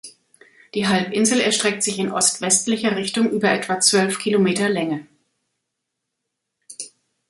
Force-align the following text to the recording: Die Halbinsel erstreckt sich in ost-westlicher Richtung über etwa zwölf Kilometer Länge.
Die 0.73 0.87
Halbinsel 0.87 1.39
erstreckt 1.41 1.83
sich 1.83 1.99
in 1.99 2.11
ost-westlicher 2.11 2.95
Richtung 2.95 3.29
über 3.29 3.51
etwa 3.51 3.79
zwölf 3.79 4.17
Kilometer 4.17 4.67
Länge. 4.67 5.05